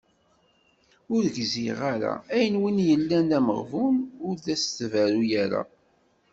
Ur 1.13 1.23
gziɣ 1.35 1.79
ara! 1.93 2.13
Ayen 2.35 2.55
win 2.61 2.77
yellan 2.89 3.25
d 3.29 3.31
ameɣbun, 3.37 3.97
ur 4.25 4.35
d 4.43 4.47
as-tberru 4.53 5.23
ara. 5.43 5.61